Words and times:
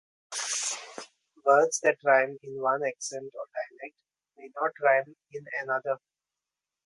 Words 1.45 1.81
that 1.81 1.99
rhyme 2.03 2.39
in 2.41 2.59
one 2.59 2.81
accent 2.83 3.31
or 3.35 3.45
dialect 3.53 3.95
may 4.35 4.49
not 4.59 4.71
rhyme 4.81 5.15
in 5.31 5.45
another. 5.61 5.99